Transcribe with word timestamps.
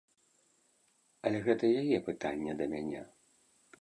Але 1.29 1.41
гэта 1.47 1.65
яе 1.81 1.97
пытанне 2.07 2.57
да 2.63 2.69
мяне. 2.73 3.01